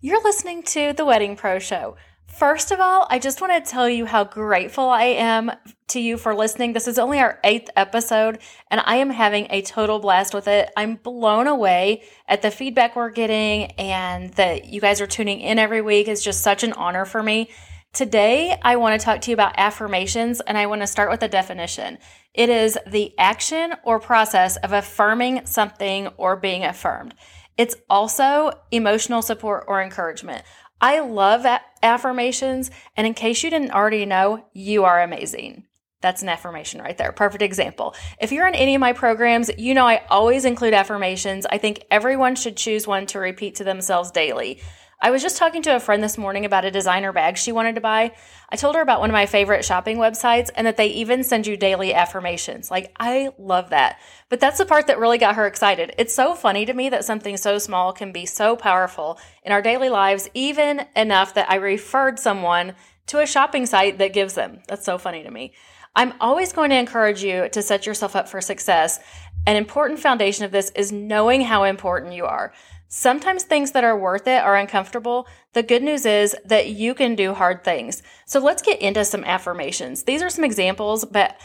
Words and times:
You're 0.00 0.22
listening 0.22 0.62
to 0.62 0.92
The 0.92 1.04
Wedding 1.04 1.34
Pro 1.34 1.58
Show. 1.58 1.96
First 2.28 2.70
of 2.70 2.78
all, 2.78 3.08
I 3.10 3.18
just 3.18 3.40
want 3.40 3.52
to 3.52 3.68
tell 3.68 3.88
you 3.88 4.06
how 4.06 4.22
grateful 4.22 4.88
I 4.88 5.06
am 5.06 5.50
to 5.88 5.98
you 5.98 6.16
for 6.16 6.36
listening. 6.36 6.72
This 6.72 6.86
is 6.86 7.00
only 7.00 7.18
our 7.18 7.40
eighth 7.42 7.68
episode, 7.74 8.38
and 8.70 8.80
I 8.84 8.98
am 8.98 9.10
having 9.10 9.48
a 9.50 9.60
total 9.62 9.98
blast 9.98 10.34
with 10.34 10.46
it. 10.46 10.70
I'm 10.76 10.94
blown 10.94 11.48
away 11.48 12.04
at 12.28 12.42
the 12.42 12.52
feedback 12.52 12.94
we're 12.94 13.10
getting, 13.10 13.72
and 13.72 14.32
that 14.34 14.66
you 14.66 14.80
guys 14.80 15.00
are 15.00 15.06
tuning 15.08 15.40
in 15.40 15.58
every 15.58 15.82
week 15.82 16.06
is 16.06 16.22
just 16.22 16.42
such 16.42 16.62
an 16.62 16.74
honor 16.74 17.04
for 17.04 17.20
me. 17.20 17.50
Today, 17.92 18.56
I 18.62 18.76
want 18.76 19.00
to 19.00 19.04
talk 19.04 19.22
to 19.22 19.32
you 19.32 19.34
about 19.34 19.58
affirmations, 19.58 20.40
and 20.40 20.56
I 20.56 20.66
want 20.66 20.82
to 20.82 20.86
start 20.86 21.10
with 21.10 21.24
a 21.24 21.28
definition. 21.28 21.98
It 22.34 22.50
is 22.50 22.78
the 22.86 23.18
action 23.18 23.74
or 23.82 23.98
process 23.98 24.58
of 24.58 24.72
affirming 24.72 25.44
something 25.46 26.06
or 26.18 26.36
being 26.36 26.64
affirmed. 26.64 27.16
It's 27.58 27.74
also 27.90 28.52
emotional 28.70 29.20
support 29.20 29.64
or 29.66 29.82
encouragement. 29.82 30.44
I 30.80 31.00
love 31.00 31.44
affirmations. 31.82 32.70
And 32.96 33.06
in 33.06 33.14
case 33.14 33.42
you 33.42 33.50
didn't 33.50 33.72
already 33.72 34.06
know, 34.06 34.46
you 34.52 34.84
are 34.84 35.02
amazing. 35.02 35.64
That's 36.00 36.22
an 36.22 36.28
affirmation 36.28 36.80
right 36.80 36.96
there. 36.96 37.10
Perfect 37.10 37.42
example. 37.42 37.96
If 38.20 38.30
you're 38.30 38.46
in 38.46 38.54
any 38.54 38.76
of 38.76 38.80
my 38.80 38.92
programs, 38.92 39.50
you 39.58 39.74
know 39.74 39.86
I 39.86 40.04
always 40.08 40.44
include 40.44 40.72
affirmations. 40.72 41.44
I 41.50 41.58
think 41.58 41.84
everyone 41.90 42.36
should 42.36 42.56
choose 42.56 42.86
one 42.86 43.06
to 43.06 43.18
repeat 43.18 43.56
to 43.56 43.64
themselves 43.64 44.12
daily. 44.12 44.60
I 45.00 45.12
was 45.12 45.22
just 45.22 45.36
talking 45.36 45.62
to 45.62 45.76
a 45.76 45.80
friend 45.80 46.02
this 46.02 46.18
morning 46.18 46.44
about 46.44 46.64
a 46.64 46.72
designer 46.72 47.12
bag 47.12 47.36
she 47.36 47.52
wanted 47.52 47.76
to 47.76 47.80
buy. 47.80 48.10
I 48.48 48.56
told 48.56 48.74
her 48.74 48.82
about 48.82 48.98
one 48.98 49.10
of 49.10 49.14
my 49.14 49.26
favorite 49.26 49.64
shopping 49.64 49.96
websites 49.96 50.50
and 50.56 50.66
that 50.66 50.76
they 50.76 50.88
even 50.88 51.22
send 51.22 51.46
you 51.46 51.56
daily 51.56 51.94
affirmations. 51.94 52.68
Like, 52.68 52.92
I 52.98 53.30
love 53.38 53.70
that. 53.70 54.00
But 54.28 54.40
that's 54.40 54.58
the 54.58 54.66
part 54.66 54.88
that 54.88 54.98
really 54.98 55.18
got 55.18 55.36
her 55.36 55.46
excited. 55.46 55.94
It's 55.98 56.12
so 56.12 56.34
funny 56.34 56.66
to 56.66 56.74
me 56.74 56.88
that 56.88 57.04
something 57.04 57.36
so 57.36 57.58
small 57.58 57.92
can 57.92 58.10
be 58.10 58.26
so 58.26 58.56
powerful 58.56 59.20
in 59.44 59.52
our 59.52 59.62
daily 59.62 59.88
lives, 59.88 60.28
even 60.34 60.84
enough 60.96 61.32
that 61.34 61.48
I 61.48 61.56
referred 61.56 62.18
someone 62.18 62.74
to 63.06 63.20
a 63.20 63.26
shopping 63.26 63.66
site 63.66 63.98
that 63.98 64.12
gives 64.12 64.34
them. 64.34 64.58
That's 64.66 64.84
so 64.84 64.98
funny 64.98 65.22
to 65.22 65.30
me. 65.30 65.52
I'm 65.94 66.14
always 66.20 66.52
going 66.52 66.70
to 66.70 66.76
encourage 66.76 67.22
you 67.22 67.48
to 67.50 67.62
set 67.62 67.86
yourself 67.86 68.16
up 68.16 68.28
for 68.28 68.40
success. 68.40 68.98
An 69.46 69.54
important 69.54 70.00
foundation 70.00 70.44
of 70.44 70.50
this 70.50 70.70
is 70.74 70.90
knowing 70.90 71.42
how 71.42 71.62
important 71.62 72.14
you 72.14 72.24
are. 72.24 72.52
Sometimes 72.88 73.42
things 73.42 73.72
that 73.72 73.84
are 73.84 73.98
worth 73.98 74.26
it 74.26 74.42
are 74.42 74.56
uncomfortable. 74.56 75.28
The 75.52 75.62
good 75.62 75.82
news 75.82 76.06
is 76.06 76.34
that 76.46 76.70
you 76.70 76.94
can 76.94 77.14
do 77.14 77.34
hard 77.34 77.62
things. 77.62 78.02
So 78.26 78.40
let's 78.40 78.62
get 78.62 78.80
into 78.80 79.04
some 79.04 79.24
affirmations. 79.24 80.04
These 80.04 80.22
are 80.22 80.30
some 80.30 80.44
examples, 80.44 81.04
but 81.04 81.38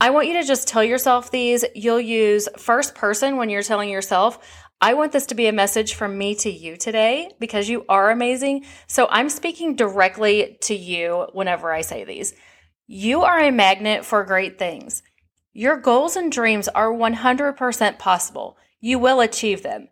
I 0.00 0.10
want 0.10 0.26
you 0.26 0.34
to 0.34 0.42
just 0.42 0.68
tell 0.68 0.84
yourself 0.84 1.30
these. 1.30 1.64
You'll 1.74 2.00
use 2.00 2.48
first 2.58 2.94
person 2.96 3.36
when 3.36 3.48
you're 3.48 3.62
telling 3.62 3.88
yourself, 3.88 4.38
I 4.80 4.92
want 4.94 5.12
this 5.12 5.26
to 5.26 5.34
be 5.34 5.46
a 5.46 5.52
message 5.52 5.94
from 5.94 6.18
me 6.18 6.34
to 6.36 6.50
you 6.50 6.76
today 6.76 7.30
because 7.40 7.68
you 7.68 7.86
are 7.88 8.10
amazing. 8.10 8.66
So 8.88 9.06
I'm 9.08 9.30
speaking 9.30 9.74
directly 9.74 10.58
to 10.62 10.74
you 10.74 11.28
whenever 11.32 11.72
I 11.72 11.80
say 11.80 12.04
these. 12.04 12.34
You 12.86 13.22
are 13.22 13.38
a 13.38 13.50
magnet 13.50 14.04
for 14.04 14.24
great 14.24 14.58
things. 14.58 15.02
Your 15.54 15.78
goals 15.78 16.16
and 16.16 16.30
dreams 16.30 16.68
are 16.68 16.92
100% 16.92 17.98
possible. 17.98 18.58
You 18.80 18.98
will 18.98 19.20
achieve 19.20 19.62
them. 19.62 19.88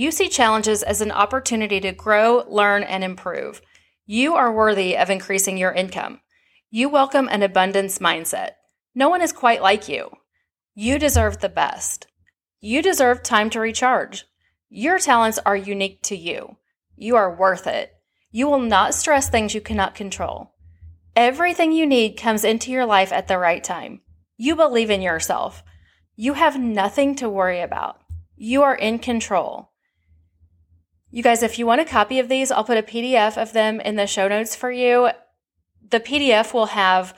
You 0.00 0.12
see 0.12 0.28
challenges 0.28 0.84
as 0.84 1.00
an 1.00 1.10
opportunity 1.10 1.80
to 1.80 1.90
grow, 1.90 2.44
learn, 2.46 2.84
and 2.84 3.02
improve. 3.02 3.60
You 4.06 4.36
are 4.36 4.52
worthy 4.52 4.96
of 4.96 5.10
increasing 5.10 5.56
your 5.56 5.72
income. 5.72 6.20
You 6.70 6.88
welcome 6.88 7.28
an 7.28 7.42
abundance 7.42 7.98
mindset. 7.98 8.50
No 8.94 9.08
one 9.08 9.22
is 9.22 9.32
quite 9.32 9.60
like 9.60 9.88
you. 9.88 10.08
You 10.76 11.00
deserve 11.00 11.40
the 11.40 11.48
best. 11.48 12.06
You 12.60 12.80
deserve 12.80 13.24
time 13.24 13.50
to 13.50 13.58
recharge. 13.58 14.24
Your 14.68 15.00
talents 15.00 15.40
are 15.44 15.56
unique 15.56 16.00
to 16.02 16.16
you. 16.16 16.58
You 16.94 17.16
are 17.16 17.34
worth 17.34 17.66
it. 17.66 17.90
You 18.30 18.46
will 18.46 18.60
not 18.60 18.94
stress 18.94 19.28
things 19.28 19.52
you 19.52 19.60
cannot 19.60 19.96
control. 19.96 20.52
Everything 21.16 21.72
you 21.72 21.86
need 21.86 22.12
comes 22.12 22.44
into 22.44 22.70
your 22.70 22.86
life 22.86 23.12
at 23.12 23.26
the 23.26 23.36
right 23.36 23.64
time. 23.64 24.02
You 24.36 24.54
believe 24.54 24.90
in 24.90 25.02
yourself. 25.02 25.64
You 26.14 26.34
have 26.34 26.56
nothing 26.56 27.16
to 27.16 27.28
worry 27.28 27.62
about. 27.62 28.00
You 28.36 28.62
are 28.62 28.76
in 28.76 29.00
control. 29.00 29.72
You 31.10 31.22
guys, 31.22 31.42
if 31.42 31.58
you 31.58 31.66
want 31.66 31.80
a 31.80 31.86
copy 31.86 32.18
of 32.18 32.28
these, 32.28 32.50
I'll 32.50 32.64
put 32.64 32.76
a 32.76 32.82
PDF 32.82 33.40
of 33.40 33.52
them 33.52 33.80
in 33.80 33.96
the 33.96 34.06
show 34.06 34.28
notes 34.28 34.54
for 34.54 34.70
you. 34.70 35.10
The 35.90 36.00
PDF 36.00 36.52
will 36.52 36.66
have 36.66 37.16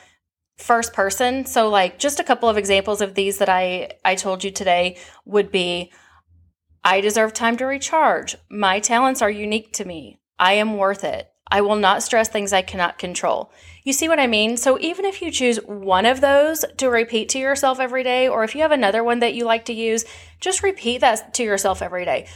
first 0.56 0.92
person. 0.92 1.44
So 1.44 1.68
like 1.68 1.98
just 1.98 2.20
a 2.20 2.24
couple 2.24 2.48
of 2.48 2.56
examples 2.56 3.00
of 3.00 3.14
these 3.14 3.38
that 3.38 3.48
I 3.48 3.90
I 4.04 4.14
told 4.14 4.44
you 4.44 4.50
today 4.50 4.98
would 5.24 5.50
be 5.50 5.90
I 6.84 7.00
deserve 7.00 7.32
time 7.32 7.56
to 7.56 7.66
recharge. 7.66 8.36
My 8.48 8.78
talents 8.78 9.22
are 9.22 9.30
unique 9.30 9.72
to 9.74 9.84
me. 9.84 10.20
I 10.38 10.52
am 10.54 10.76
worth 10.76 11.02
it. 11.02 11.28
I 11.50 11.62
will 11.62 11.76
not 11.76 12.04
stress 12.04 12.28
things 12.28 12.52
I 12.52 12.62
cannot 12.62 12.96
control. 12.96 13.50
You 13.82 13.92
see 13.92 14.08
what 14.08 14.20
I 14.20 14.28
mean? 14.28 14.56
So 14.56 14.78
even 14.78 15.04
if 15.04 15.20
you 15.20 15.32
choose 15.32 15.58
one 15.66 16.06
of 16.06 16.20
those 16.20 16.64
to 16.76 16.88
repeat 16.88 17.28
to 17.30 17.40
yourself 17.40 17.80
every 17.80 18.04
day, 18.04 18.28
or 18.28 18.44
if 18.44 18.54
you 18.54 18.62
have 18.62 18.70
another 18.70 19.02
one 19.02 19.18
that 19.18 19.34
you 19.34 19.44
like 19.44 19.64
to 19.64 19.72
use, 19.72 20.04
just 20.38 20.62
repeat 20.62 21.00
that 21.00 21.34
to 21.34 21.42
yourself 21.42 21.82
every 21.82 22.04
day. 22.04 22.28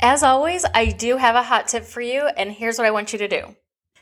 As 0.00 0.22
always, 0.22 0.64
I 0.74 0.86
do 0.86 1.16
have 1.16 1.34
a 1.34 1.42
hot 1.42 1.66
tip 1.66 1.84
for 1.84 2.00
you, 2.00 2.28
and 2.36 2.52
here's 2.52 2.78
what 2.78 2.86
I 2.86 2.92
want 2.92 3.12
you 3.12 3.18
to 3.18 3.28
do 3.28 3.56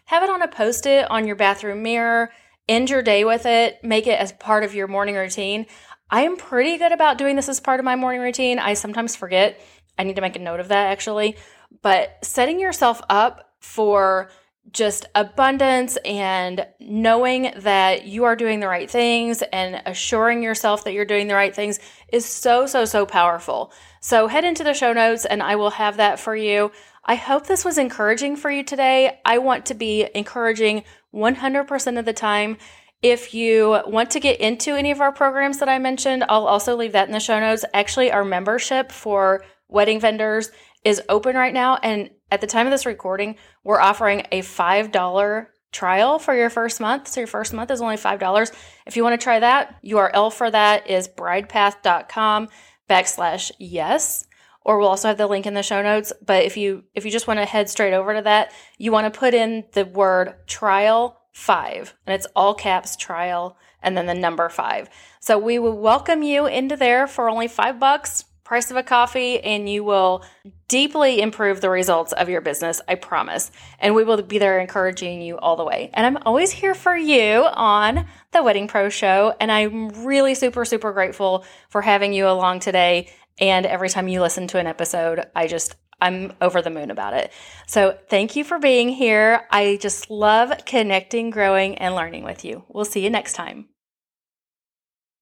have 0.04 0.22
it 0.22 0.30
on 0.30 0.42
a 0.42 0.48
post 0.48 0.86
it 0.86 1.10
on 1.10 1.26
your 1.26 1.36
bathroom 1.36 1.82
mirror, 1.82 2.30
end 2.68 2.90
your 2.90 3.02
day 3.02 3.24
with 3.24 3.46
it, 3.46 3.82
make 3.82 4.06
it 4.06 4.20
as 4.20 4.30
part 4.32 4.62
of 4.62 4.74
your 4.74 4.88
morning 4.88 5.14
routine. 5.14 5.66
I 6.10 6.22
am 6.22 6.36
pretty 6.36 6.76
good 6.76 6.92
about 6.92 7.18
doing 7.18 7.34
this 7.34 7.48
as 7.48 7.60
part 7.60 7.80
of 7.80 7.84
my 7.84 7.96
morning 7.96 8.20
routine. 8.20 8.58
I 8.58 8.74
sometimes 8.74 9.16
forget. 9.16 9.60
I 9.98 10.04
need 10.04 10.16
to 10.16 10.22
make 10.22 10.36
a 10.36 10.40
note 10.40 10.60
of 10.60 10.68
that 10.68 10.92
actually. 10.92 11.36
But 11.82 12.18
setting 12.22 12.60
yourself 12.60 13.00
up 13.08 13.54
for 13.60 14.30
just 14.72 15.06
abundance 15.14 15.96
and 16.04 16.66
knowing 16.80 17.52
that 17.58 18.06
you 18.06 18.24
are 18.24 18.36
doing 18.36 18.60
the 18.60 18.68
right 18.68 18.90
things 18.90 19.42
and 19.52 19.80
assuring 19.86 20.42
yourself 20.42 20.84
that 20.84 20.92
you're 20.92 21.04
doing 21.04 21.28
the 21.28 21.34
right 21.34 21.54
things 21.54 21.78
is 22.12 22.24
so, 22.24 22.66
so, 22.66 22.84
so 22.84 23.06
powerful. 23.06 23.72
So 24.00 24.26
head 24.26 24.44
into 24.44 24.64
the 24.64 24.74
show 24.74 24.92
notes 24.92 25.24
and 25.24 25.42
I 25.42 25.56
will 25.56 25.70
have 25.70 25.96
that 25.98 26.20
for 26.20 26.34
you. 26.34 26.72
I 27.04 27.14
hope 27.14 27.46
this 27.46 27.64
was 27.64 27.78
encouraging 27.78 28.36
for 28.36 28.50
you 28.50 28.64
today. 28.64 29.20
I 29.24 29.38
want 29.38 29.66
to 29.66 29.74
be 29.74 30.08
encouraging 30.14 30.82
100% 31.14 31.98
of 31.98 32.04
the 32.04 32.12
time. 32.12 32.58
If 33.02 33.34
you 33.34 33.80
want 33.86 34.10
to 34.10 34.20
get 34.20 34.40
into 34.40 34.74
any 34.74 34.90
of 34.90 35.00
our 35.00 35.12
programs 35.12 35.58
that 35.58 35.68
I 35.68 35.78
mentioned, 35.78 36.24
I'll 36.28 36.46
also 36.46 36.76
leave 36.76 36.92
that 36.92 37.06
in 37.06 37.12
the 37.12 37.20
show 37.20 37.38
notes. 37.38 37.64
Actually, 37.72 38.10
our 38.10 38.24
membership 38.24 38.90
for 38.90 39.44
wedding 39.68 40.00
vendors 40.00 40.50
is 40.86 41.02
open 41.08 41.34
right 41.34 41.52
now. 41.52 41.76
And 41.82 42.10
at 42.30 42.40
the 42.40 42.46
time 42.46 42.68
of 42.68 42.70
this 42.70 42.86
recording, 42.86 43.34
we're 43.64 43.80
offering 43.80 44.22
a 44.30 44.40
$5 44.40 45.46
trial 45.72 46.18
for 46.20 46.32
your 46.32 46.48
first 46.48 46.80
month. 46.80 47.08
So 47.08 47.20
your 47.20 47.26
first 47.26 47.52
month 47.52 47.72
is 47.72 47.82
only 47.82 47.96
$5. 47.96 48.54
If 48.86 48.96
you 48.96 49.02
want 49.02 49.20
to 49.20 49.22
try 49.22 49.40
that, 49.40 49.82
URL 49.84 50.32
for 50.32 50.48
that 50.48 50.88
is 50.88 51.08
bridepath.com 51.08 52.48
backslash 52.88 53.50
yes. 53.58 54.28
Or 54.64 54.78
we'll 54.78 54.88
also 54.88 55.08
have 55.08 55.18
the 55.18 55.26
link 55.26 55.44
in 55.44 55.54
the 55.54 55.62
show 55.64 55.82
notes. 55.82 56.12
But 56.24 56.44
if 56.44 56.56
you 56.56 56.84
if 56.94 57.04
you 57.04 57.10
just 57.10 57.26
want 57.26 57.40
to 57.40 57.46
head 57.46 57.68
straight 57.68 57.92
over 57.92 58.14
to 58.14 58.22
that, 58.22 58.52
you 58.78 58.92
want 58.92 59.12
to 59.12 59.18
put 59.18 59.34
in 59.34 59.64
the 59.72 59.84
word 59.84 60.34
trial 60.46 61.20
five. 61.32 61.94
And 62.06 62.14
it's 62.14 62.28
all 62.36 62.54
caps 62.54 62.94
trial 62.94 63.58
and 63.82 63.96
then 63.96 64.06
the 64.06 64.14
number 64.14 64.48
five. 64.48 64.88
So 65.18 65.36
we 65.36 65.58
will 65.58 65.78
welcome 65.78 66.22
you 66.22 66.46
into 66.46 66.76
there 66.76 67.08
for 67.08 67.28
only 67.28 67.48
five 67.48 67.80
bucks 67.80 68.24
price 68.46 68.70
of 68.70 68.76
a 68.76 68.82
coffee 68.82 69.40
and 69.40 69.68
you 69.68 69.82
will 69.82 70.24
deeply 70.68 71.20
improve 71.20 71.60
the 71.60 71.68
results 71.68 72.12
of 72.12 72.28
your 72.28 72.40
business, 72.40 72.80
I 72.86 72.94
promise. 72.94 73.50
And 73.80 73.94
we 73.94 74.04
will 74.04 74.22
be 74.22 74.38
there 74.38 74.60
encouraging 74.60 75.20
you 75.20 75.36
all 75.36 75.56
the 75.56 75.64
way. 75.64 75.90
And 75.92 76.06
I'm 76.06 76.22
always 76.24 76.52
here 76.52 76.74
for 76.74 76.96
you 76.96 77.44
on 77.44 78.06
the 78.30 78.42
Wedding 78.42 78.68
Pro 78.68 78.88
Show. 78.88 79.34
And 79.40 79.50
I'm 79.50 79.88
really 80.06 80.36
super, 80.36 80.64
super 80.64 80.92
grateful 80.92 81.44
for 81.68 81.82
having 81.82 82.12
you 82.12 82.28
along 82.28 82.60
today. 82.60 83.10
And 83.38 83.66
every 83.66 83.88
time 83.88 84.08
you 84.08 84.20
listen 84.20 84.46
to 84.48 84.58
an 84.58 84.68
episode, 84.68 85.26
I 85.34 85.48
just, 85.48 85.74
I'm 86.00 86.32
over 86.40 86.62
the 86.62 86.70
moon 86.70 86.92
about 86.92 87.14
it. 87.14 87.32
So 87.66 87.98
thank 88.08 88.36
you 88.36 88.44
for 88.44 88.60
being 88.60 88.88
here. 88.88 89.42
I 89.50 89.78
just 89.80 90.08
love 90.08 90.52
connecting, 90.64 91.30
growing, 91.30 91.78
and 91.78 91.96
learning 91.96 92.22
with 92.22 92.44
you. 92.44 92.64
We'll 92.68 92.84
see 92.84 93.02
you 93.02 93.10
next 93.10 93.32
time. 93.32 93.68